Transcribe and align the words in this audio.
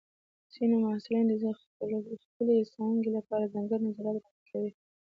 ځینې 0.53 0.75
محصلین 0.83 1.25
د 1.29 1.33
خپلې 2.23 2.55
څانګې 2.73 3.09
لپاره 3.17 3.51
ځانګړي 3.53 3.79
نظریات 3.85 4.23
وړاندې 4.25 4.45
کوي. 4.49 4.71